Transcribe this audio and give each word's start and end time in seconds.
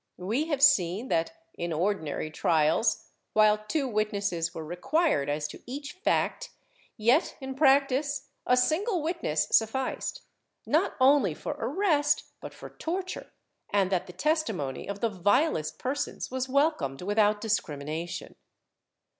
We 0.17 0.47
have 0.47 0.63
seen 0.63 1.09
that, 1.09 1.31
in 1.53 1.71
ordinary 1.71 2.31
trials, 2.31 3.09
while 3.33 3.59
two 3.67 3.87
witnesses 3.87 4.51
were 4.51 4.65
required 4.65 5.29
as 5.29 5.47
to 5.49 5.61
each 5.67 5.93
fact 5.93 6.49
yet, 6.97 7.37
in 7.39 7.53
practice, 7.53 8.27
a 8.47 8.57
single 8.57 9.03
witness 9.03 9.47
sufficed, 9.51 10.23
not 10.65 10.95
only 10.99 11.35
for 11.35 11.51
arrest 11.51 12.23
but 12.41 12.51
for 12.51 12.71
torture 12.71 13.31
and 13.69 13.91
that 13.91 14.07
the 14.07 14.13
testimony 14.13 14.89
of 14.89 15.01
the 15.01 15.09
vilest 15.09 15.77
persons 15.77 16.31
was 16.31 16.49
welcomed 16.49 17.03
without 17.03 17.39
discrimination. 17.39 18.33